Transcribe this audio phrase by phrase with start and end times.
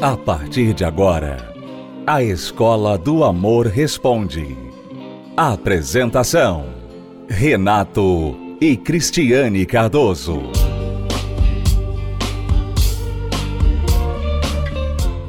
[0.00, 1.52] A partir de agora,
[2.06, 4.56] a Escola do Amor Responde.
[5.36, 6.72] Apresentação:
[7.28, 10.52] Renato e Cristiane Cardoso.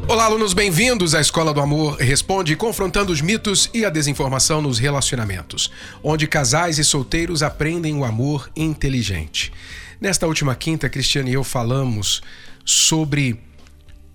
[0.07, 4.77] Olá, alunos, bem-vindos à Escola do Amor Responde, confrontando os mitos e a desinformação nos
[4.77, 5.71] relacionamentos,
[6.03, 9.51] onde casais e solteiros aprendem o amor inteligente.
[9.99, 12.21] Nesta última quinta, Cristiane e eu falamos
[12.63, 13.48] sobre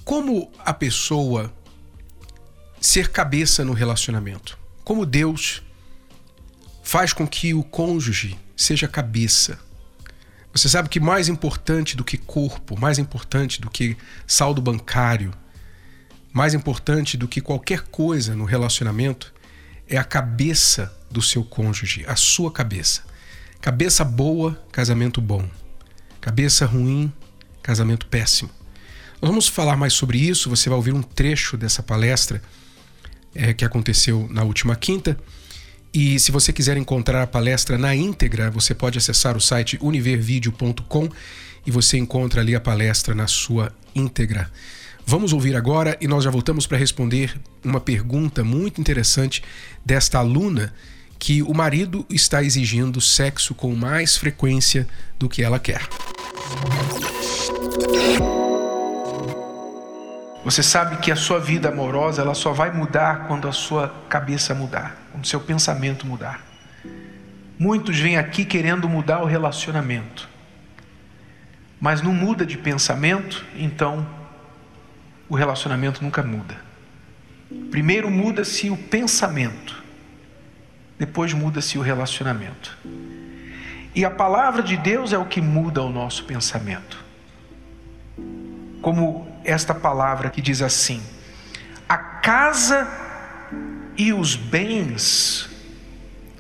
[0.05, 1.53] como a pessoa
[2.81, 4.59] ser cabeça no relacionamento.
[4.85, 5.62] Como Deus
[6.83, 9.59] faz com que o cônjuge seja cabeça.
[10.53, 15.33] Você sabe que mais importante do que corpo, mais importante do que saldo bancário,
[16.33, 19.33] mais importante do que qualquer coisa no relacionamento
[19.89, 23.03] é a cabeça do seu cônjuge, a sua cabeça.
[23.61, 25.48] Cabeça boa, casamento bom.
[26.21, 27.12] Cabeça ruim,
[27.62, 28.50] casamento péssimo.
[29.20, 30.51] Nós vamos falar mais sobre isso.
[30.51, 32.43] Você vai ouvir um trecho dessa palestra
[33.34, 35.19] é, que aconteceu na última quinta.
[35.93, 41.09] E se você quiser encontrar a palestra na íntegra, você pode acessar o site univervideo.com
[41.67, 44.51] e você encontra ali a palestra na sua íntegra.
[45.06, 49.43] Vamos ouvir agora e nós já voltamos para responder uma pergunta muito interessante
[49.84, 50.75] desta aluna
[51.19, 54.87] que o marido está exigindo sexo com mais frequência
[55.19, 55.89] do que ela quer.
[60.45, 64.55] Você sabe que a sua vida amorosa ela só vai mudar quando a sua cabeça
[64.55, 66.45] mudar, quando o seu pensamento mudar.
[67.59, 70.28] Muitos vêm aqui querendo mudar o relacionamento,
[71.81, 74.06] mas não muda de pensamento, então
[75.31, 76.56] o relacionamento nunca muda.
[77.70, 79.83] Primeiro muda-se o pensamento,
[80.98, 82.77] depois muda-se o relacionamento.
[83.95, 87.03] E a palavra de Deus é o que muda o nosso pensamento.
[88.83, 91.03] Como esta palavra que diz assim:
[91.88, 92.88] A casa
[93.97, 95.49] e os bens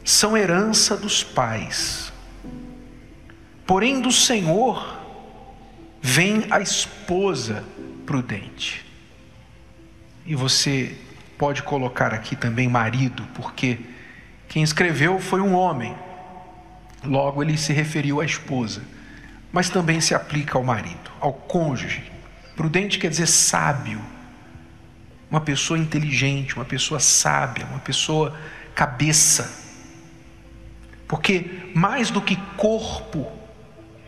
[0.04, 2.12] são herança dos pais,
[3.66, 5.00] porém do Senhor
[6.00, 7.64] vem a esposa
[8.04, 8.84] prudente.
[10.26, 10.96] E você
[11.38, 13.78] pode colocar aqui também marido, porque
[14.48, 15.94] quem escreveu foi um homem,
[17.02, 18.82] logo ele se referiu à esposa,
[19.52, 22.13] mas também se aplica ao marido, ao cônjuge.
[22.56, 24.00] Prudente quer dizer sábio,
[25.30, 28.38] uma pessoa inteligente, uma pessoa sábia, uma pessoa
[28.74, 29.62] cabeça.
[31.08, 33.30] Porque mais do que corpo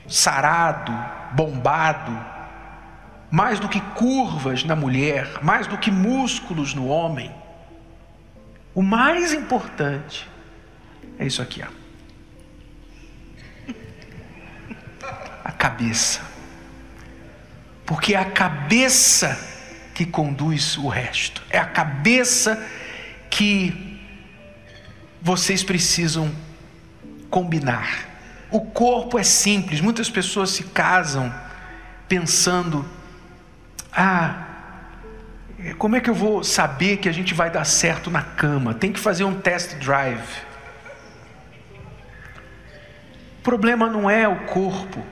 [0.09, 0.93] sarado,
[1.33, 2.17] bombado,
[3.31, 7.34] mais do que curvas na mulher, mais do que músculos no homem,
[8.73, 10.28] o mais importante
[11.19, 11.87] é isso aqui, ó.
[15.45, 16.36] A cabeça
[17.87, 19.39] porque é a cabeça
[19.95, 22.63] que conduz o resto, é a cabeça
[23.31, 23.99] que
[25.23, 26.31] vocês precisam
[27.31, 28.07] combinar.
[28.51, 31.33] O corpo é simples, muitas pessoas se casam
[32.09, 32.85] pensando:
[33.93, 34.47] ah,
[35.79, 38.75] como é que eu vou saber que a gente vai dar certo na cama?
[38.75, 40.45] Tem que fazer um test drive.
[43.39, 45.03] O problema não é o corpo,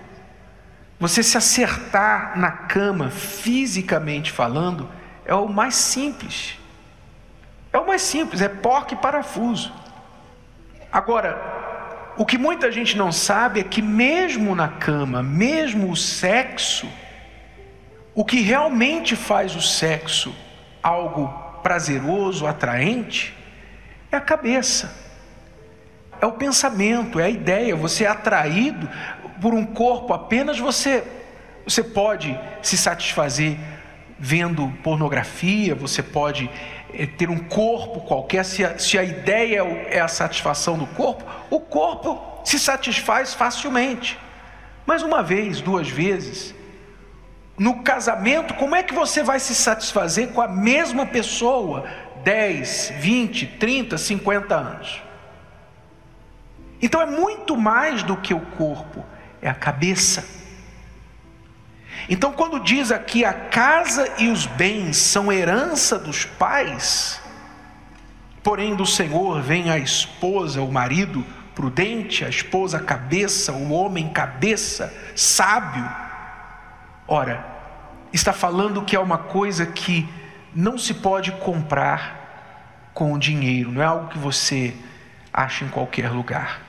[1.07, 4.89] você se acertar na cama, fisicamente falando,
[5.27, 6.59] é o mais simples.
[7.71, 9.71] É o mais simples, é porca e parafuso.
[10.91, 11.39] Agora,
[12.17, 16.89] o que muita gente não sabe é que, mesmo na cama, mesmo o sexo,
[18.15, 20.35] o que realmente faz o sexo
[20.83, 21.29] algo
[21.63, 23.37] prazeroso, atraente,
[24.11, 24.91] é a cabeça,
[26.19, 27.77] é o pensamento, é a ideia.
[27.77, 28.89] Você é atraído
[29.45, 31.05] por um corpo apenas, você,
[31.67, 33.59] você pode se satisfazer
[34.19, 36.51] vendo pornografia, você pode
[36.95, 41.27] é, ter um corpo qualquer, se a, se a ideia é, a satisfação do corpo,
[41.51, 44.19] o corpo se satisfaz facilmente.
[44.87, 46.55] Mas uma vez, duas vezes,
[47.59, 51.85] no casamento, como é que você vai se satisfazer com a mesma pessoa
[52.25, 55.03] 10, 20, 30, 50 anos?
[56.81, 59.05] Então é muito mais do que o corpo,
[59.45, 60.25] é a cabeça.
[62.09, 67.21] Então, quando diz aqui a casa e os bens são herança dos pais,
[68.43, 71.25] porém do Senhor vem a esposa, o marido
[71.55, 75.89] prudente, a esposa cabeça, o homem cabeça, sábio.
[77.07, 77.45] Ora,
[78.15, 80.09] está falando que é uma coisa que
[80.55, 84.75] não se pode comprar com dinheiro, não é algo que você
[85.31, 86.64] acha em qualquer lugar.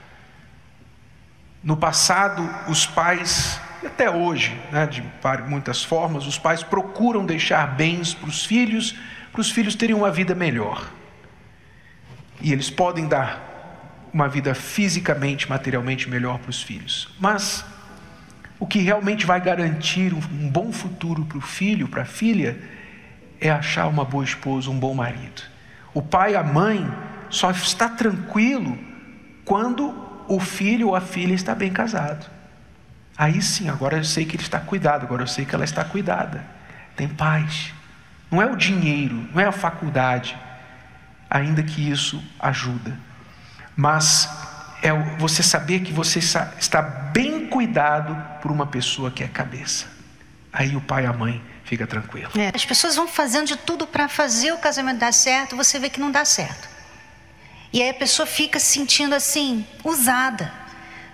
[1.66, 5.04] No passado, os pais até hoje, né, de
[5.48, 8.96] muitas formas, os pais procuram deixar bens para os filhos,
[9.32, 10.88] para os filhos terem uma vida melhor.
[12.40, 17.10] E eles podem dar uma vida fisicamente, materialmente melhor para os filhos.
[17.20, 17.66] Mas
[18.60, 22.60] o que realmente vai garantir um bom futuro para o filho, para a filha,
[23.42, 25.42] é achar uma boa esposa, um bom marido.
[25.96, 26.88] O pai, a mãe,
[27.28, 28.78] só está tranquilo
[29.44, 32.26] quando o filho ou a filha está bem casado.
[33.18, 35.84] Aí sim, agora eu sei que ele está cuidado, agora eu sei que ela está
[35.84, 36.46] cuidada.
[36.96, 37.74] Tem paz.
[38.30, 40.38] Não é o dinheiro, não é a faculdade,
[41.30, 42.98] ainda que isso ajuda
[43.76, 44.30] mas
[44.82, 49.88] é você saber que você está bem cuidado por uma pessoa que é cabeça.
[50.54, 52.32] Aí o pai e a mãe fica tranquilo.
[52.38, 55.90] É, as pessoas vão fazendo de tudo para fazer o casamento dar certo, você vê
[55.90, 56.70] que não dá certo.
[57.76, 60.50] E aí a pessoa fica se sentindo assim, usada.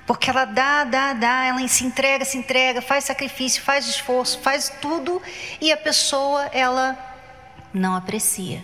[0.06, 4.72] Porque ela dá, dá, dá, ela se entrega, se entrega, faz sacrifício, faz esforço, faz
[4.80, 5.20] tudo
[5.60, 6.96] e a pessoa ela
[7.74, 8.64] não aprecia.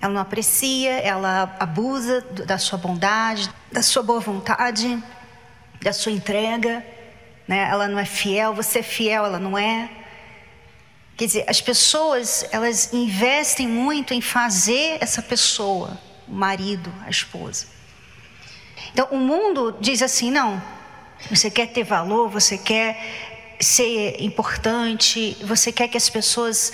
[0.00, 5.00] Ela não aprecia, ela abusa da sua bondade, da sua boa vontade,
[5.80, 6.84] da sua entrega.
[7.46, 7.68] Né?
[7.70, 9.88] Ela não é fiel, você é fiel, ela não é.
[11.16, 15.96] Quer dizer, as pessoas, elas investem muito em fazer essa pessoa,
[16.28, 17.66] o marido, a esposa.
[18.92, 20.62] Então, o mundo diz assim: não,
[21.30, 26.72] você quer ter valor, você quer ser importante, você quer que as pessoas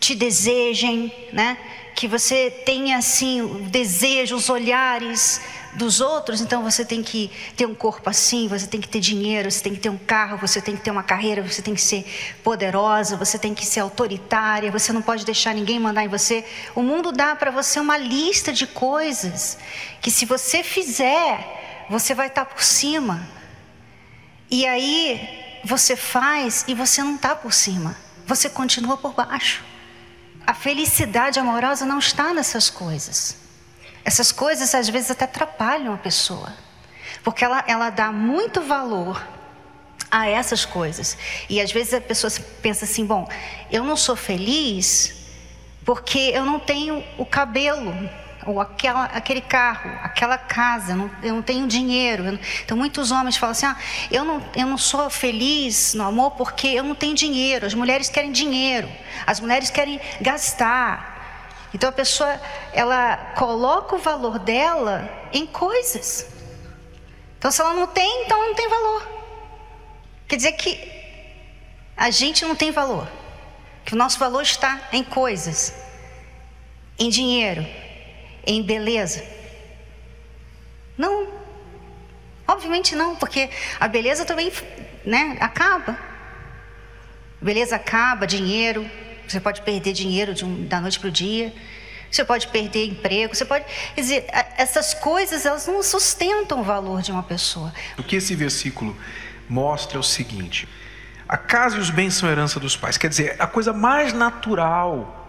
[0.00, 1.56] te desejem, né?
[1.94, 5.40] que você tenha assim o desejo, os olhares
[5.74, 9.50] dos outros, então você tem que ter um corpo assim, você tem que ter dinheiro,
[9.50, 11.80] você tem que ter um carro, você tem que ter uma carreira, você tem que
[11.80, 12.04] ser
[12.42, 16.44] poderosa, você tem que ser autoritária, você não pode deixar ninguém mandar em você.
[16.74, 19.58] O mundo dá para você uma lista de coisas
[20.00, 23.26] que se você fizer, você vai estar tá por cima.
[24.50, 29.64] E aí você faz e você não está por cima, você continua por baixo.
[30.46, 33.43] A felicidade amorosa não está nessas coisas.
[34.04, 36.52] Essas coisas às vezes até atrapalham a pessoa,
[37.22, 39.24] porque ela, ela dá muito valor
[40.10, 41.16] a essas coisas.
[41.48, 43.28] E às vezes a pessoa pensa assim: bom,
[43.70, 45.24] eu não sou feliz
[45.84, 47.92] porque eu não tenho o cabelo
[48.46, 52.38] ou aquela, aquele carro, aquela casa, não, eu não tenho dinheiro.
[52.62, 53.76] então, muitos homens falam assim: ah,
[54.10, 57.66] eu, não, eu não sou feliz no amor porque eu não tenho dinheiro.
[57.66, 58.88] As mulheres querem dinheiro,
[59.26, 61.13] as mulheres querem gastar.
[61.74, 62.40] Então, a pessoa,
[62.72, 66.26] ela coloca o valor dela em coisas.
[67.38, 69.08] Então, se ela não tem, então não tem valor.
[70.26, 70.92] Quer dizer que
[71.96, 73.06] a gente não tem valor,
[73.84, 75.74] que o nosso valor está em coisas,
[76.98, 77.66] em dinheiro
[78.46, 79.24] em beleza?
[80.96, 81.26] Não.
[82.46, 83.48] Obviamente não, porque
[83.80, 84.52] a beleza também
[85.04, 85.98] né, acaba.
[87.40, 88.88] beleza acaba, dinheiro.
[89.26, 91.52] Você pode perder dinheiro um, da noite para o dia.
[92.10, 93.34] Você pode perder emprego.
[93.34, 93.64] Você pode.
[93.94, 94.26] Quer dizer,
[94.56, 97.72] essas coisas elas não sustentam o valor de uma pessoa.
[97.98, 98.96] O que esse versículo
[99.48, 100.68] mostra é o seguinte:
[101.28, 102.96] a casa e os bens são herança dos pais.
[102.96, 105.20] Quer dizer, a coisa mais natural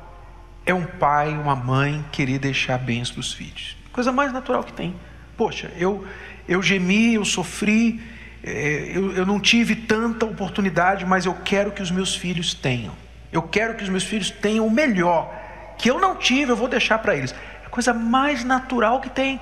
[0.65, 3.77] é um pai, uma mãe querer deixar bens para os filhos.
[3.91, 4.95] Coisa mais natural que tem.
[5.37, 6.05] Poxa, eu,
[6.47, 8.01] eu gemi, eu sofri,
[8.43, 12.95] é, eu, eu não tive tanta oportunidade, mas eu quero que os meus filhos tenham.
[13.35, 15.33] Eu quero que os meus filhos tenham o melhor.
[15.77, 17.35] Que eu não tive, eu vou deixar para eles.
[17.63, 19.41] É a coisa mais natural que tem.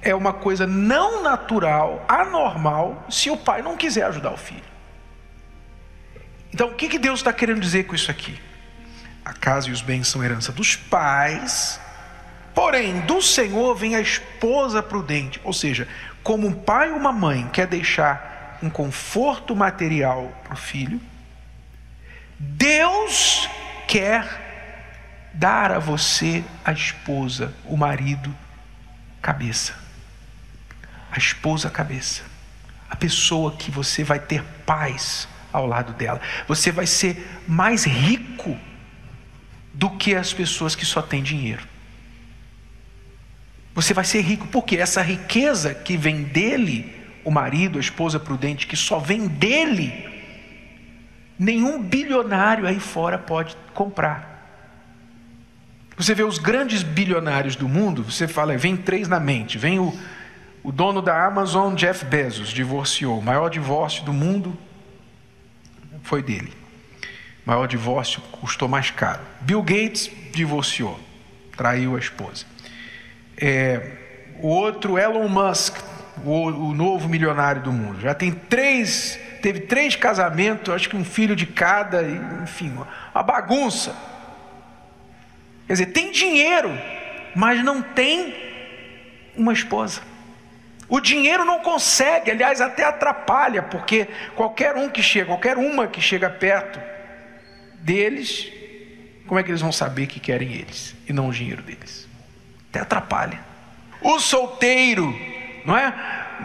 [0.00, 4.64] É uma coisa não natural, anormal, se o pai não quiser ajudar o filho.
[6.52, 8.38] Então, o que, que Deus está querendo dizer com isso aqui?
[9.24, 11.80] A casa e os bens são herança dos pais,
[12.54, 15.40] porém do Senhor vem a esposa prudente.
[15.44, 15.86] Ou seja,
[16.22, 21.00] como um pai ou uma mãe quer deixar um conforto material para o filho,
[22.44, 23.48] Deus
[23.88, 24.42] quer
[25.32, 28.34] dar a você a esposa, o marido,
[29.20, 29.74] cabeça.
[31.10, 32.22] A esposa, cabeça.
[32.88, 36.20] A pessoa que você vai ter paz ao lado dela.
[36.46, 38.58] Você vai ser mais rico
[39.72, 41.66] do que as pessoas que só têm dinheiro.
[43.74, 48.68] Você vai ser rico, porque essa riqueza que vem dele, o marido, a esposa prudente,
[48.68, 50.13] que só vem dele,
[51.38, 54.32] nenhum bilionário aí fora pode comprar.
[55.96, 59.96] Você vê os grandes bilionários do mundo, você fala, vem três na mente: vem o,
[60.62, 64.56] o dono da Amazon, Jeff Bezos, divorciou, o maior divórcio do mundo
[66.02, 66.64] foi dele
[67.44, 69.20] maior divórcio custou mais caro.
[69.40, 70.98] Bill Gates divorciou,
[71.56, 72.46] traiu a esposa.
[73.36, 73.92] É,
[74.40, 75.76] o outro, Elon Musk,
[76.24, 81.04] o, o, novo milionário do mundo, já tem três, teve três casamentos, acho que um
[81.04, 82.02] filho de cada,
[82.42, 82.74] enfim,
[83.12, 83.94] uma bagunça.
[85.66, 86.70] Quer dizer, tem dinheiro,
[87.36, 88.34] mas não tem
[89.36, 90.00] uma esposa.
[90.88, 96.00] O dinheiro não consegue, aliás, até atrapalha, porque qualquer um que chega, qualquer uma que
[96.00, 96.80] chega perto
[97.80, 98.50] deles,
[99.26, 102.08] como é que eles vão saber que querem eles e não o dinheiro deles?
[102.70, 103.40] Até atrapalha.
[104.00, 105.14] O solteiro,
[105.66, 105.92] não é?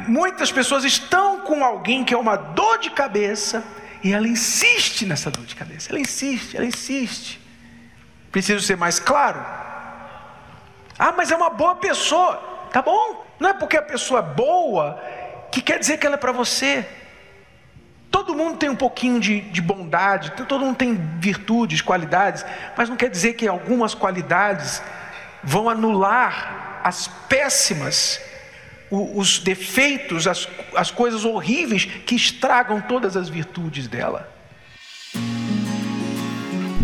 [0.05, 3.63] Muitas pessoas estão com alguém que é uma dor de cabeça
[4.03, 5.89] e ela insiste nessa dor de cabeça.
[5.89, 7.41] Ela insiste, ela insiste.
[8.31, 9.43] Preciso ser mais claro?
[10.99, 12.35] Ah, mas é uma boa pessoa.
[12.71, 13.25] Tá bom.
[13.39, 15.01] Não é porque a pessoa é boa
[15.51, 16.87] que quer dizer que ela é para você.
[18.11, 22.45] Todo mundo tem um pouquinho de, de, bondade, todo mundo tem virtudes, qualidades,
[22.77, 24.83] mas não quer dizer que algumas qualidades
[25.43, 28.21] vão anular as péssimas,
[28.91, 34.29] os defeitos, as, as coisas horríveis que estragam todas as virtudes dela.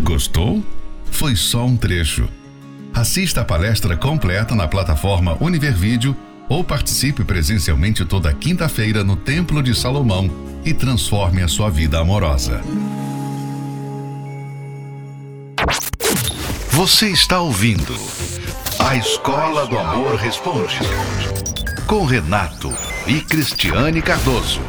[0.02, 0.64] Gostou?
[1.10, 2.28] Foi só um trecho.
[2.94, 6.16] Assista a palestra completa na plataforma Univervídeo
[6.48, 10.30] ou participe presencialmente toda quinta-feira no Templo de Salomão
[10.64, 12.62] e transforme a sua vida amorosa.
[16.70, 17.96] Você está ouvindo
[18.78, 20.78] A Escola do Amor Responde
[21.86, 22.68] com Renato
[23.06, 24.60] e Cristiane Cardoso.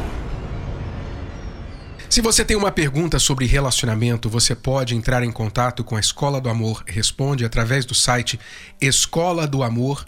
[2.08, 6.40] Se você tem uma pergunta sobre relacionamento, você pode entrar em contato com a Escola
[6.40, 8.38] do Amor Responde através do site
[8.80, 10.04] escola do amor.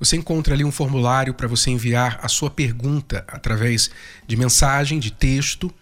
[0.00, 3.90] Você encontra ali um formulário para você enviar a sua pergunta através
[4.26, 5.72] de mensagem, de texto.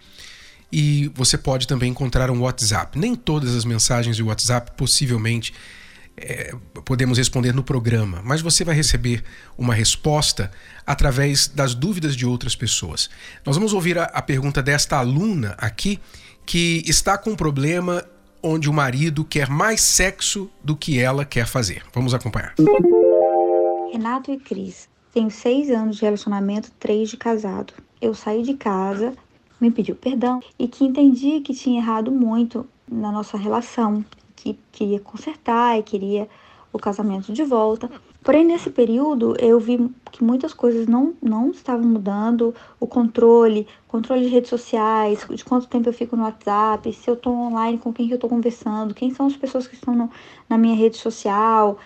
[0.71, 2.99] E você pode também encontrar um WhatsApp.
[2.99, 5.53] Nem todas as mensagens de WhatsApp possivelmente
[6.15, 6.53] é,
[6.85, 9.23] podemos responder no programa, mas você vai receber
[9.57, 10.51] uma resposta
[10.85, 13.09] através das dúvidas de outras pessoas.
[13.45, 15.99] Nós vamos ouvir a, a pergunta desta aluna aqui
[16.45, 18.05] que está com um problema
[18.41, 21.83] onde o marido quer mais sexo do que ela quer fazer.
[21.93, 22.53] Vamos acompanhar.
[23.91, 27.73] Renato e Cris, tenho seis anos de relacionamento, três de casado.
[28.01, 29.13] Eu saí de casa,
[29.61, 34.03] me pediu perdão e que entendi que tinha errado muito na nossa relação
[34.43, 36.27] que queria consertar e queria
[36.73, 37.89] o casamento de volta.
[38.21, 42.53] Porém, nesse período, eu vi que muitas coisas não, não estavam mudando.
[42.79, 47.13] O controle, controle de redes sociais, de quanto tempo eu fico no WhatsApp, se eu
[47.13, 50.09] estou online, com quem que eu estou conversando, quem são as pessoas que estão no,
[50.49, 51.77] na minha rede social.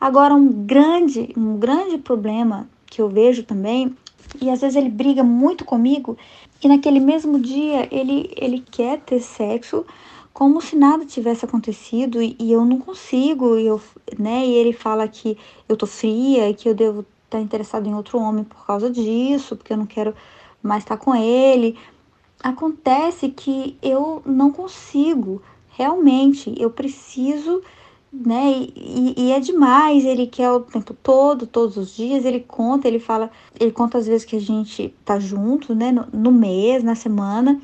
[0.00, 3.94] Agora, um grande, um grande problema que eu vejo também,
[4.40, 6.16] e às vezes ele briga muito comigo,
[6.62, 9.84] e naquele mesmo dia ele, ele quer ter sexo,
[10.32, 13.80] como se nada tivesse acontecido e, e eu não consigo, e, eu,
[14.18, 14.46] né?
[14.46, 15.36] E ele fala que
[15.68, 18.90] eu tô fria e que eu devo estar tá interessado em outro homem por causa
[18.90, 20.14] disso, porque eu não quero
[20.62, 21.78] mais estar tá com ele.
[22.42, 27.62] Acontece que eu não consigo, realmente, eu preciso,
[28.12, 28.52] né?
[28.74, 32.98] E, e, é demais, ele quer o tempo todo, todos os dias, ele conta, ele
[32.98, 35.92] fala, ele conta as vezes que a gente tá junto, né?
[35.92, 37.60] No, no mês, na semana.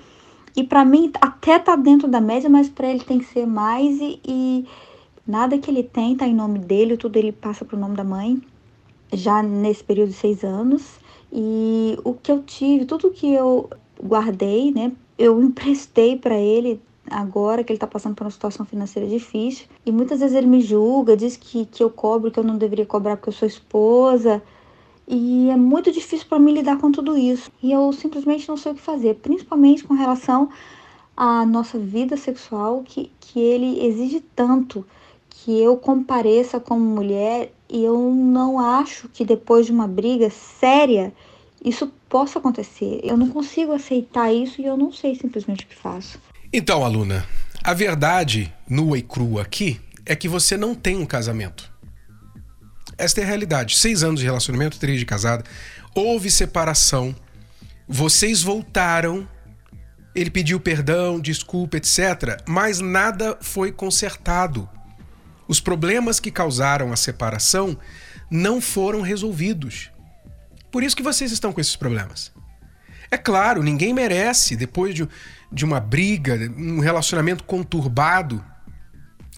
[0.57, 4.01] E para mim até tá dentro da média, mas para ele tem que ser mais
[4.01, 4.67] e, e,
[5.27, 8.41] nada que ele tem tá em nome dele, tudo ele passa pro nome da mãe,
[9.13, 10.99] já nesse período de seis anos.
[11.33, 13.69] E o que eu tive, tudo que eu
[14.03, 19.09] guardei, né, eu emprestei para ele agora que ele tá passando por uma situação financeira
[19.09, 19.67] difícil.
[19.85, 22.87] E muitas vezes ele me julga, diz que, que eu cobro, que eu não deveria
[22.87, 24.43] cobrar porque eu sou esposa.
[25.09, 27.51] E é muito difícil para mim lidar com tudo isso.
[27.63, 30.51] E eu simplesmente não sei o que fazer, principalmente com relação
[31.17, 34.85] à nossa vida sexual, que, que ele exige tanto
[35.31, 41.13] que eu compareça como mulher e eu não acho que depois de uma briga séria
[41.65, 43.01] isso possa acontecer.
[43.03, 46.21] Eu não consigo aceitar isso e eu não sei simplesmente o que faço.
[46.53, 47.25] Então, aluna,
[47.65, 51.71] a verdade nua e crua aqui é que você não tem um casamento.
[52.99, 53.77] Esta é a realidade.
[53.77, 55.45] Seis anos de relacionamento, três de casada.
[55.95, 57.15] Houve separação.
[57.87, 59.27] Vocês voltaram.
[60.15, 62.43] Ele pediu perdão, desculpa, etc.
[62.47, 64.69] Mas nada foi consertado.
[65.47, 67.79] Os problemas que causaram a separação
[68.29, 69.91] não foram resolvidos.
[70.71, 72.33] Por isso que vocês estão com esses problemas.
[73.11, 75.09] É claro, ninguém merece, depois de,
[75.51, 78.45] de uma briga, um relacionamento conturbado,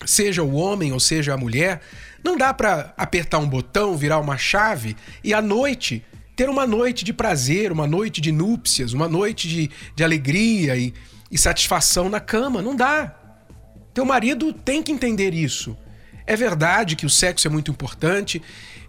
[0.07, 1.81] seja o homem ou seja a mulher,
[2.23, 6.05] não dá para apertar um botão, virar uma chave e à noite
[6.37, 10.95] ter uma noite de prazer, uma noite de núpcias, uma noite de, de alegria e,
[11.31, 12.63] e satisfação na cama.
[12.63, 13.15] Não dá.
[13.93, 15.77] Teu marido tem que entender isso.
[16.27, 18.41] É verdade que o sexo é muito importante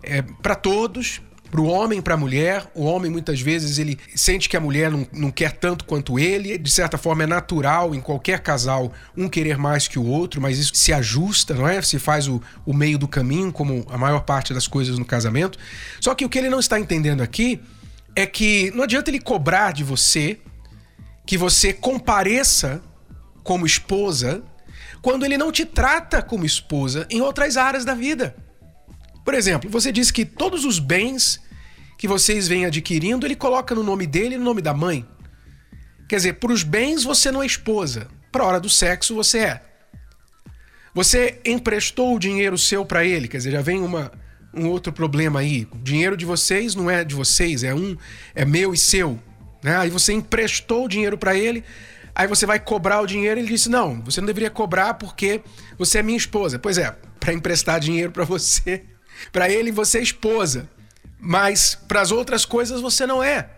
[0.03, 1.21] é, para todos,
[1.51, 2.65] para o homem, para a mulher.
[2.74, 6.58] O homem muitas vezes ele sente que a mulher não, não quer tanto quanto ele.
[6.58, 10.58] De certa forma é natural em qualquer casal um querer mais que o outro, mas
[10.58, 11.81] isso se ajusta, não é?
[11.81, 15.60] Se faz o, o meio do caminho, como a maior parte das coisas no casamento.
[16.00, 17.60] Só que o que ele não está entendendo aqui
[18.15, 20.39] é que não adianta ele cobrar de você
[21.25, 22.81] que você compareça
[23.43, 24.43] como esposa
[25.01, 28.36] quando ele não te trata como esposa em outras áreas da vida.
[29.23, 31.39] Por exemplo, você diz que todos os bens
[31.97, 35.05] que vocês vêm adquirindo, ele coloca no nome dele e no nome da mãe.
[36.09, 39.39] Quer dizer, para os bens você não é esposa, para a hora do sexo você
[39.39, 39.61] é.
[40.93, 44.11] Você emprestou o dinheiro seu para ele, quer dizer, já vem uma,
[44.53, 45.67] um outro problema aí.
[45.71, 47.95] O dinheiro de vocês não é de vocês, é um,
[48.35, 49.19] é meu e seu.
[49.63, 49.77] Né?
[49.77, 51.63] Aí você emprestou o dinheiro para ele,
[52.15, 55.41] aí você vai cobrar o dinheiro e ele disse: Não, você não deveria cobrar porque
[55.77, 56.59] você é minha esposa.
[56.59, 58.83] Pois é, para emprestar dinheiro para você,
[59.31, 60.69] para ele você é esposa,
[61.19, 63.49] mas para as outras coisas você não é.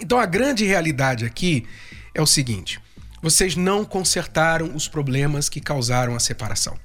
[0.00, 1.66] Então a grande realidade aqui
[2.14, 2.80] é o seguinte:
[3.22, 6.76] vocês não consertaram os problemas que causaram a separação.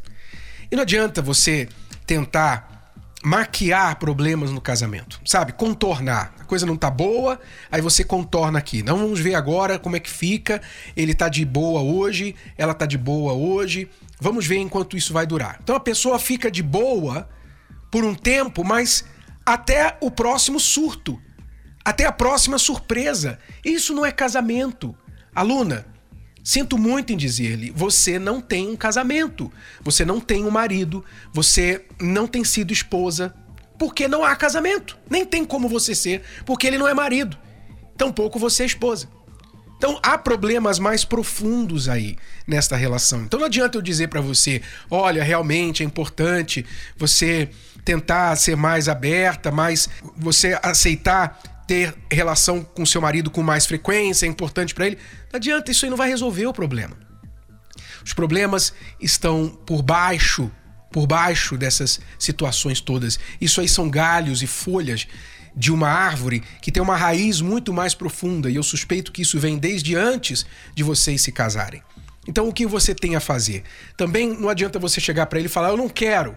[0.71, 1.67] E não adianta você
[2.05, 2.77] tentar
[3.23, 5.51] maquiar problemas no casamento, sabe?
[5.51, 6.33] Contornar.
[6.39, 7.39] A coisa não tá boa,
[7.71, 8.83] aí você contorna aqui.
[8.83, 10.61] Não vamos ver agora como é que fica.
[10.95, 13.89] Ele tá de boa hoje, ela tá de boa hoje.
[14.19, 15.59] Vamos ver enquanto isso vai durar.
[15.61, 17.27] Então a pessoa fica de boa
[17.91, 19.05] por um tempo, mas
[19.45, 21.21] até o próximo surto,
[21.83, 23.39] até a próxima surpresa.
[23.63, 24.95] Isso não é casamento.
[25.33, 25.85] Aluna,
[26.47, 29.51] Sinto muito em dizer-lhe, você não tem um casamento,
[29.81, 31.03] você não tem um marido,
[31.33, 33.35] você não tem sido esposa,
[33.77, 34.97] porque não há casamento.
[35.09, 37.37] Nem tem como você ser, porque ele não é marido.
[37.97, 39.09] Tampouco você é esposa.
[39.75, 42.15] Então há problemas mais profundos aí
[42.47, 43.23] nesta relação.
[43.23, 46.65] Então não adianta eu dizer para você, olha, realmente é importante
[46.95, 47.49] você
[47.87, 54.25] tentar ser mais aberta, mais você aceitar ter relação com seu marido com mais frequência,
[54.25, 54.97] é importante para ele.
[55.31, 56.97] Não adianta, isso aí não vai resolver o problema.
[58.03, 60.51] Os problemas estão por baixo,
[60.91, 63.17] por baixo dessas situações todas.
[63.39, 65.07] Isso aí são galhos e folhas
[65.55, 69.39] de uma árvore que tem uma raiz muito mais profunda, e eu suspeito que isso
[69.39, 70.45] vem desde antes
[70.75, 71.81] de vocês se casarem.
[72.27, 73.63] Então o que você tem a fazer?
[73.95, 76.35] Também não adianta você chegar para ele e falar: "Eu não quero".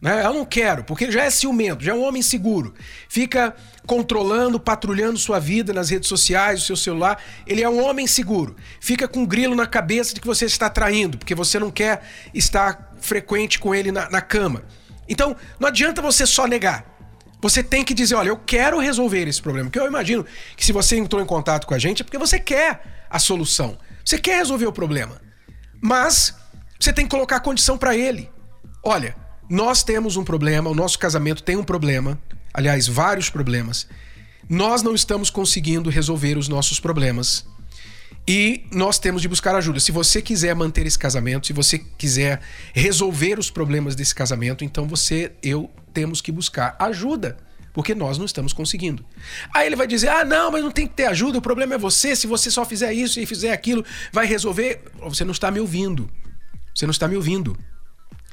[0.00, 0.24] Né?
[0.24, 2.74] Eu não quero, porque ele já é ciumento, já é um homem seguro.
[3.08, 3.54] Fica
[3.86, 7.22] controlando, patrulhando sua vida nas redes sociais, o seu celular.
[7.46, 8.56] Ele é um homem seguro.
[8.80, 12.02] Fica com um grilo na cabeça de que você está traindo, porque você não quer
[12.32, 14.64] estar frequente com ele na, na cama.
[15.08, 16.86] Então, não adianta você só negar.
[17.42, 19.68] Você tem que dizer, olha, eu quero resolver esse problema.
[19.68, 20.24] Porque eu imagino
[20.56, 23.76] que se você entrou em contato com a gente é porque você quer a solução.
[24.04, 25.20] Você quer resolver o problema.
[25.80, 26.34] Mas
[26.78, 28.30] você tem que colocar a condição para ele.
[28.82, 29.16] Olha,
[29.50, 32.16] nós temos um problema, o nosso casamento tem um problema,
[32.54, 33.88] aliás, vários problemas.
[34.48, 37.44] Nós não estamos conseguindo resolver os nossos problemas.
[38.28, 39.80] E nós temos de buscar ajuda.
[39.80, 42.40] Se você quiser manter esse casamento, se você quiser
[42.72, 47.36] resolver os problemas desse casamento, então você, eu, temos que buscar ajuda.
[47.72, 49.04] Porque nós não estamos conseguindo.
[49.52, 51.78] Aí ele vai dizer: ah, não, mas não tem que ter ajuda, o problema é
[51.78, 52.14] você.
[52.14, 54.82] Se você só fizer isso e fizer aquilo, vai resolver.
[55.00, 56.08] Você não está me ouvindo.
[56.74, 57.56] Você não está me ouvindo.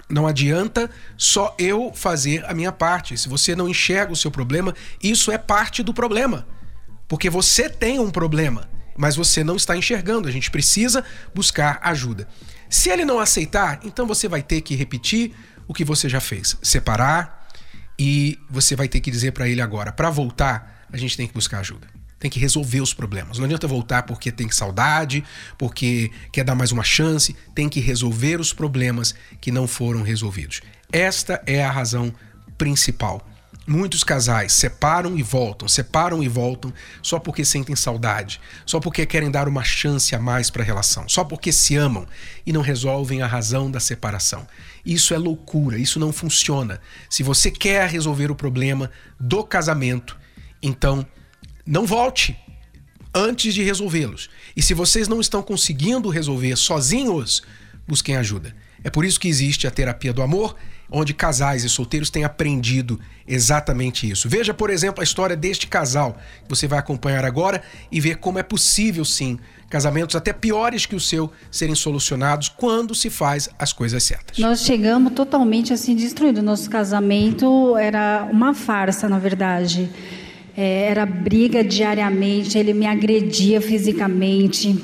[0.09, 3.17] Não adianta só eu fazer a minha parte.
[3.17, 6.47] Se você não enxerga o seu problema, isso é parte do problema.
[7.07, 10.27] Porque você tem um problema, mas você não está enxergando.
[10.27, 11.03] A gente precisa
[11.35, 12.27] buscar ajuda.
[12.69, 15.33] Se ele não aceitar, então você vai ter que repetir
[15.67, 17.47] o que você já fez, separar
[17.99, 21.33] e você vai ter que dizer para ele agora, para voltar, a gente tem que
[21.33, 23.37] buscar ajuda tem que resolver os problemas.
[23.37, 25.23] Não adianta voltar porque tem saudade,
[25.57, 30.61] porque quer dar mais uma chance, tem que resolver os problemas que não foram resolvidos.
[30.91, 32.13] Esta é a razão
[32.57, 33.25] principal.
[33.69, 39.29] Muitos casais separam e voltam, separam e voltam só porque sentem saudade, só porque querem
[39.29, 42.07] dar uma chance a mais para a relação, só porque se amam
[42.45, 44.47] e não resolvem a razão da separação.
[44.85, 46.79] Isso é loucura, isso não funciona.
[47.09, 50.17] Se você quer resolver o problema do casamento,
[50.63, 51.05] então
[51.67, 52.37] não volte
[53.13, 54.29] antes de resolvê-los.
[54.55, 57.41] E se vocês não estão conseguindo resolver sozinhos,
[57.87, 58.55] busquem ajuda.
[58.83, 60.55] É por isso que existe a terapia do amor,
[60.89, 64.29] onde casais e solteiros têm aprendido exatamente isso.
[64.29, 68.39] Veja, por exemplo, a história deste casal, que você vai acompanhar agora e ver como
[68.39, 69.37] é possível, sim,
[69.69, 74.37] casamentos até piores que o seu serem solucionados quando se faz as coisas certas.
[74.37, 76.43] Nós chegamos totalmente assim destruídos.
[76.43, 79.89] Nosso casamento era uma farsa, na verdade.
[80.59, 84.75] É, era briga diariamente, ele me agredia fisicamente,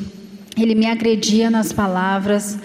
[0.55, 2.59] ele me agredia nas palavras.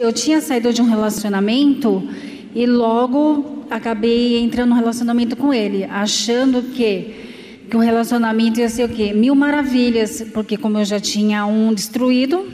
[0.00, 2.08] Eu tinha saído de um relacionamento
[2.54, 7.26] e logo acabei entrando no relacionamento com ele, achando que
[7.68, 9.12] que o relacionamento ia ser o quê?
[9.12, 12.48] Mil maravilhas, porque como eu já tinha um destruído,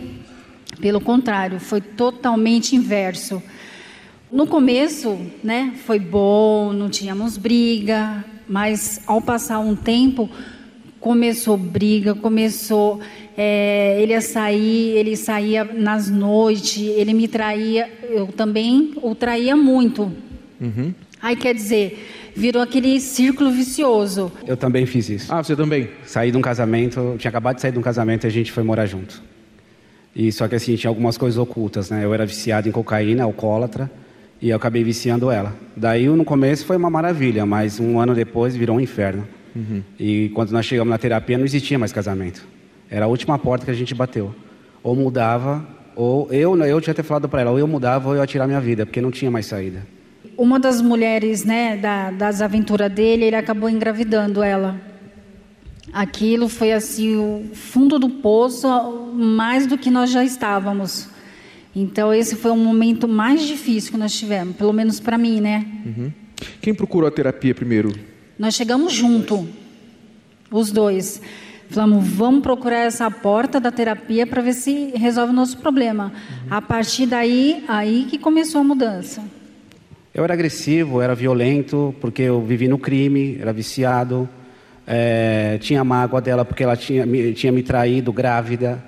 [0.81, 3.41] pelo contrário, foi totalmente inverso.
[4.33, 10.31] No começo, né, foi bom, não tínhamos briga, mas ao passar um tempo,
[11.01, 13.01] começou briga, começou.
[13.37, 19.57] É, ele ia sair, ele saía nas noites, ele me traía, eu também o traía
[19.57, 20.03] muito.
[20.61, 20.95] Uhum.
[21.21, 21.99] Aí quer dizer,
[22.37, 24.31] virou aquele círculo vicioso.
[24.47, 25.35] Eu também fiz isso.
[25.35, 25.89] Ah, você também?
[26.07, 28.63] Saí de um casamento, tinha acabado de sair de um casamento e a gente foi
[28.63, 29.21] morar junto.
[30.15, 32.05] E só que assim, tinha algumas coisas ocultas, né?
[32.05, 33.91] Eu era viciado em cocaína, alcoólatra,
[34.41, 35.55] e eu acabei viciando ela.
[35.77, 39.27] Daí no começo foi uma maravilha, mas um ano depois virou um inferno.
[39.55, 39.83] Uhum.
[39.99, 42.47] E quando nós chegamos na terapia, não existia mais casamento.
[42.91, 44.35] Era a última porta que a gente bateu.
[44.83, 45.67] Ou mudava,
[45.97, 48.47] ou eu, eu tinha até falado para ela, ou eu mudava ou eu ia tirar
[48.47, 49.87] minha vida, porque não tinha mais saída.
[50.37, 54.81] Uma das mulheres, né, da, das aventuras dele, ele acabou engravidando ela.
[55.93, 58.69] Aquilo foi assim o fundo do poço,
[59.15, 61.09] mais do que nós já estávamos.
[61.75, 65.67] Então esse foi o momento mais difícil que nós tivemos, pelo menos para mim, né?
[65.85, 66.13] Uhum.
[66.61, 67.93] Quem procurou a terapia primeiro?
[68.39, 69.49] Nós chegamos junto,
[70.51, 71.21] os dois.
[71.71, 76.13] Falamos, vamos procurar essa porta da terapia para ver se resolve o nosso problema.
[76.13, 76.47] Uhum.
[76.51, 79.23] A partir daí, aí que começou a mudança.
[80.15, 84.29] Eu era agressivo, era violento, porque eu vivi no crime, era viciado.
[84.87, 88.81] É, tinha mágoa dela porque ela tinha, me, tinha me traído grávida.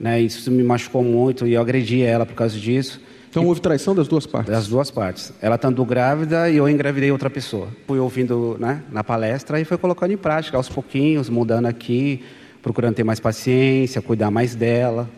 [0.00, 0.20] Né?
[0.22, 3.00] Isso me machucou muito e eu agredi ela por causa disso.
[3.28, 4.50] Então houve traição das duas partes?
[4.50, 5.32] Das duas partes.
[5.40, 7.68] Ela estando grávida e eu engravidei outra pessoa.
[7.86, 12.24] Fui ouvindo né, na palestra e foi colocando em prática, aos pouquinhos, mudando aqui,
[12.60, 15.08] procurando ter mais paciência, cuidar mais dela.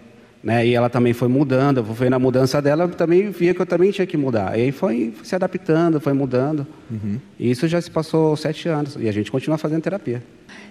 [0.43, 0.67] Né?
[0.67, 3.93] E ela também foi mudando, eu fui na mudança dela, também via que eu também
[3.93, 4.59] tinha que mudar.
[4.59, 6.67] E aí foi, foi se adaptando, foi mudando.
[6.91, 7.19] Uhum.
[7.39, 10.23] E isso já se passou sete anos e a gente continua fazendo terapia.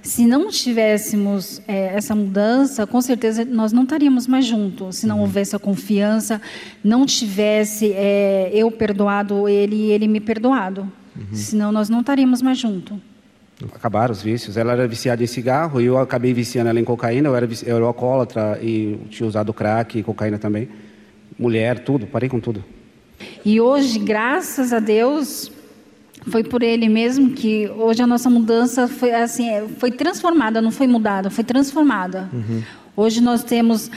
[0.02, 4.98] Se não tivéssemos é, essa mudança, com certeza nós não estaríamos mais juntos.
[4.98, 5.22] Se não uhum.
[5.22, 6.42] houvesse a confiança,
[6.84, 10.82] não tivesse é, eu perdoado ele e ele me perdoado.
[11.16, 11.26] Uhum.
[11.34, 12.98] Senão nós não estaríamos mais juntos.
[13.74, 14.58] Acabaram os vícios.
[14.58, 17.30] Ela era viciada em cigarro e eu acabei viciando ela em cocaína.
[17.30, 20.70] Eu era, eu era alcoólatra e tinha usado crack e cocaína também.
[21.38, 22.08] Mulher, tudo.
[22.08, 22.64] Parei com tudo.
[23.46, 25.52] E hoje, graças a Deus,
[26.30, 30.88] foi por ele mesmo que hoje a nossa mudança foi assim, foi transformada, não foi
[30.88, 32.30] mudada, foi transformada.
[32.32, 32.62] Uhum.
[32.96, 33.90] Hoje nós temos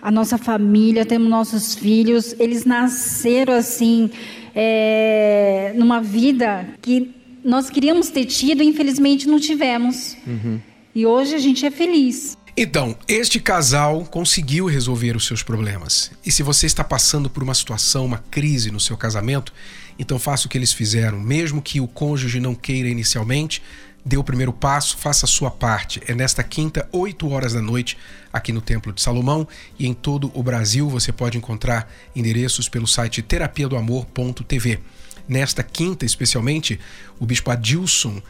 [0.00, 4.10] a nossa família, temos nossos filhos, eles nasceram assim
[4.54, 10.16] é, numa vida que nós queríamos ter tido, infelizmente não tivemos.
[10.26, 10.60] Uhum.
[10.94, 12.36] E hoje a gente é feliz.
[12.54, 16.10] Então, este casal conseguiu resolver os seus problemas.
[16.24, 19.54] E se você está passando por uma situação, uma crise no seu casamento,
[19.98, 23.62] então faça o que eles fizeram, mesmo que o cônjuge não queira inicialmente,
[24.04, 26.02] dê o primeiro passo, faça a sua parte.
[26.06, 27.96] É nesta quinta, 8 horas da noite,
[28.30, 30.90] aqui no Templo de Salomão e em todo o Brasil.
[30.90, 34.78] Você pode encontrar endereços pelo site terapia do amor.tv.
[35.28, 36.78] Nesta quinta, especialmente,
[37.18, 38.20] o bispo Adilson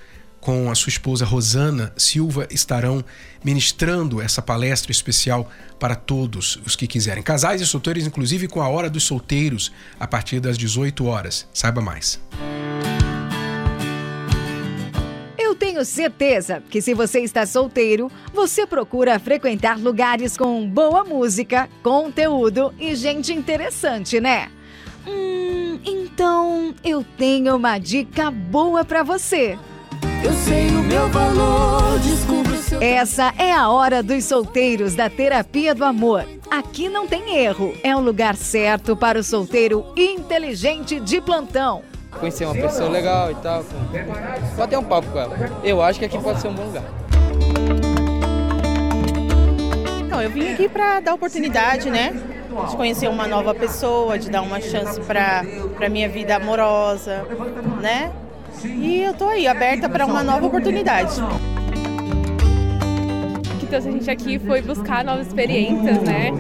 [0.43, 3.03] com a sua esposa Rosana Silva estarão
[3.45, 7.23] ministrando essa palestra especial para todos os que quiserem.
[7.23, 11.47] Casais e solteiros, inclusive com a Hora dos Solteiros, a partir das 18 horas.
[11.55, 12.21] Saiba mais.
[15.39, 21.69] Eu tenho certeza que se você está solteiro, você procura frequentar lugares com boa música,
[21.85, 24.51] conteúdo e gente interessante, né?
[25.07, 25.52] Hum,
[26.13, 29.59] então eu tenho uma dica boa para você.
[30.23, 32.83] Eu sei o meu valor, descubro seu.
[32.83, 36.27] Essa é a hora dos solteiros da Terapia do Amor.
[36.51, 41.83] Aqui não tem erro, é o lugar certo para o solteiro inteligente de plantão.
[42.21, 43.65] Conhecer uma pessoa legal e tal,
[44.55, 45.35] pode ter um papo com ela.
[45.65, 46.85] Eu acho que aqui pode ser um bom lugar.
[50.05, 52.13] Então, eu vim aqui para dar oportunidade, né?
[52.69, 55.43] De conhecer uma nova pessoa, de dar uma chance para
[55.85, 57.27] a minha vida amorosa,
[57.81, 58.13] né?
[58.65, 61.21] E eu tô aí, aberta para uma nova oportunidade.
[63.55, 66.31] O que trouxe a gente aqui foi buscar novas experiências, né?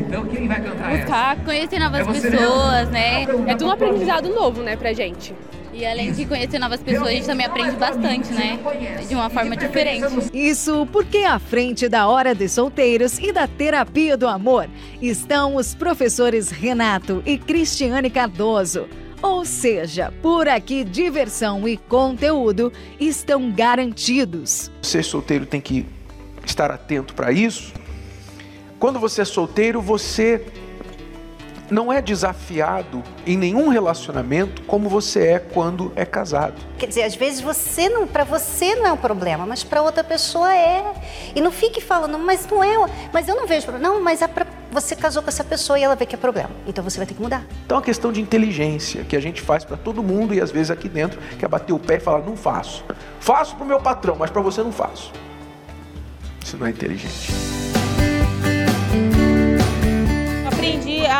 [0.96, 3.22] Buscar conhecer novas pessoas, né?
[3.46, 5.34] É tudo um aprendizado novo, né, pra gente.
[5.72, 8.58] E além de conhecer novas pessoas, a gente também aprende bastante, né?
[9.08, 10.30] De uma forma diferente.
[10.32, 14.68] Isso porque à frente da Hora dos Solteiros e da Terapia do Amor
[15.00, 18.86] estão os professores Renato e Cristiane Cardoso
[19.22, 24.68] ou seja, por aqui diversão e conteúdo estão garantidos.
[24.82, 25.86] Ser solteiro tem que
[26.44, 27.72] estar atento para isso.
[28.80, 30.44] Quando você é solteiro, você
[31.70, 36.54] não é desafiado em nenhum relacionamento como você é quando é casado.
[36.78, 40.04] Quer dizer, às vezes você não, para você não é um problema, mas para outra
[40.04, 40.92] pessoa é.
[41.34, 42.76] E não fique falando, mas não é,
[43.12, 43.94] mas eu não vejo problema.
[43.94, 46.50] Não, mas é pra, você casou com essa pessoa e ela vê que é problema.
[46.66, 47.44] Então você vai ter que mudar.
[47.64, 50.50] Então é uma questão de inteligência que a gente faz para todo mundo e às
[50.50, 52.84] vezes aqui dentro quer bater o pé e falar não faço.
[53.20, 55.12] Faço para o meu patrão, mas para você não faço.
[56.44, 57.51] Isso não é inteligente.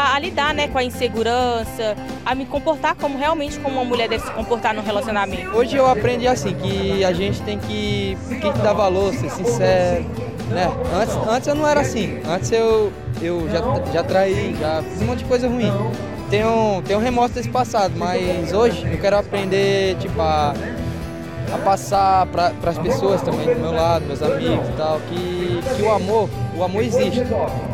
[0.02, 4.24] A, lidar né, com a insegurança, a me comportar como realmente como uma mulher deve
[4.24, 5.56] se comportar no relacionamento.
[5.56, 10.04] Hoje eu aprendi assim, que a gente tem que, que dar valor, ser sincero.
[10.50, 10.70] Né?
[10.94, 12.20] Antes, antes eu não era assim.
[12.28, 15.72] Antes eu, eu já, já traí, já fiz um monte de coisa ruim.
[16.28, 20.54] Tenho, tenho remorso desse passado, mas hoje eu quero aprender tipo, a
[21.52, 25.82] a passar para as pessoas também do meu lado, meus amigos e tal, que, que
[25.82, 27.22] o amor, o amor existe.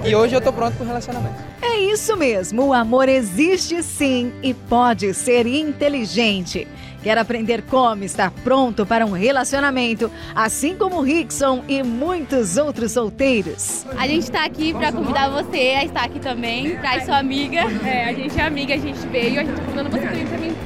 [0.04, 1.36] E hoje eu tô pronto para o relacionamento.
[1.62, 6.66] É isso mesmo, o amor existe sim e pode ser inteligente.
[7.02, 12.90] Quer aprender como estar pronto para um relacionamento, assim como o Rickson e muitos outros
[12.90, 13.86] solteiros?
[13.96, 17.60] A gente está aqui para convidar você a estar aqui também, traz sua amiga.
[17.86, 20.38] É, a gente é amiga, a gente veio, a gente está convidando você também para
[20.38, 20.56] mim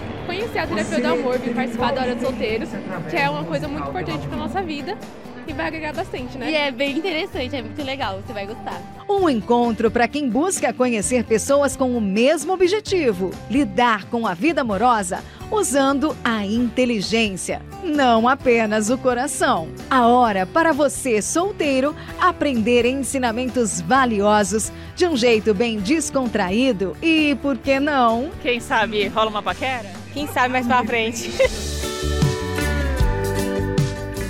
[0.42, 2.68] conhecer a terapia do amor, vir participar da Hora dos Solteiros,
[3.08, 4.98] que é uma coisa muito importante para nossa vida
[5.46, 6.50] e vai agregar bastante, né?
[6.50, 8.80] E é bem interessante, é muito legal, você vai gostar.
[9.08, 14.60] Um encontro para quem busca conhecer pessoas com o mesmo objetivo: lidar com a vida
[14.60, 19.68] amorosa usando a inteligência, não apenas o coração.
[19.90, 27.58] A hora para você, solteiro, aprender ensinamentos valiosos de um jeito bem descontraído e, por
[27.58, 28.30] que não?
[28.40, 30.01] Quem sabe rola uma paquera?
[30.12, 31.30] Quem sabe mais pra frente.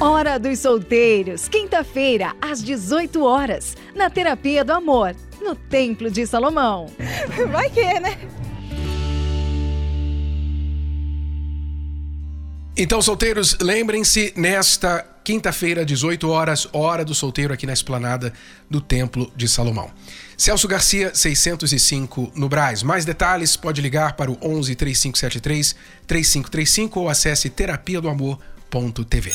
[0.01, 6.87] Hora dos Solteiros, quinta-feira, às 18 horas, na Terapia do Amor, no Templo de Salomão.
[7.53, 8.19] Vai que, né?
[12.77, 18.33] Então, solteiros, lembrem-se, nesta quinta-feira, 18 horas, hora do solteiro aqui na esplanada
[18.69, 19.91] do Templo de Salomão.
[20.43, 22.83] Celso Garcia, 605 no Braz.
[22.83, 29.31] Mais detalhes, pode ligar para o 11 3573 3535 ou acesse terapia do amor.tv.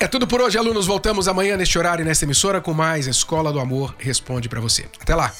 [0.00, 0.86] É tudo por hoje, alunos.
[0.86, 4.86] Voltamos amanhã neste horário e nesta emissora com mais Escola do Amor Responde para você.
[4.98, 5.30] Até lá.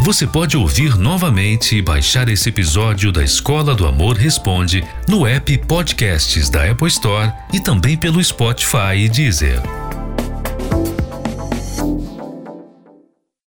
[0.00, 5.56] Você pode ouvir novamente e baixar esse episódio da Escola do Amor Responde no app
[5.66, 9.87] Podcasts da Apple Store e também pelo Spotify e Deezer.